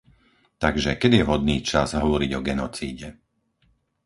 Takže, 0.63 0.91
kedy 1.01 1.15
je 1.21 1.27
vhodný 1.29 1.57
čas 1.69 1.89
hovoriť 2.03 2.31
o 2.35 2.41
genocíde? 2.47 3.09